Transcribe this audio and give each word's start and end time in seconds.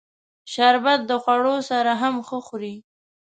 شربت 0.53 0.99
د 1.09 1.11
خوړو 1.23 1.55
سره 1.69 1.91
هم 2.01 2.15
ښه 2.27 2.37
خوري 2.47 2.75